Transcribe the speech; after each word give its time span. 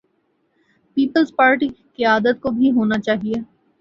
Peoples Party 0.97 1.67
کی 1.67 1.83
قیادت 1.95 2.41
کو 2.41 2.51
بھی 2.51 2.71
ہونا 2.71 2.99
چاہیے۔ 2.99 3.33